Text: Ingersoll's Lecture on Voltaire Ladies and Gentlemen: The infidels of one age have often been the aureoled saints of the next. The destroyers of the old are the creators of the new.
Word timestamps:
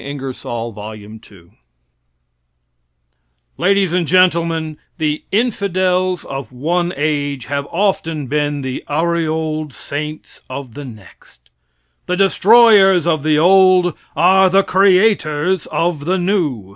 Ingersoll's 0.03 0.75
Lecture 0.75 1.05
on 1.05 1.19
Voltaire 1.19 1.57
Ladies 3.57 3.93
and 3.93 4.07
Gentlemen: 4.07 4.79
The 4.97 5.23
infidels 5.31 6.25
of 6.25 6.51
one 6.51 6.91
age 6.97 7.45
have 7.45 7.67
often 7.67 8.25
been 8.25 8.61
the 8.61 8.83
aureoled 8.89 9.73
saints 9.73 10.41
of 10.49 10.73
the 10.73 10.85
next. 10.85 11.51
The 12.07 12.17
destroyers 12.17 13.05
of 13.05 13.21
the 13.21 13.37
old 13.37 13.95
are 14.15 14.49
the 14.49 14.63
creators 14.63 15.67
of 15.67 16.05
the 16.05 16.17
new. 16.17 16.69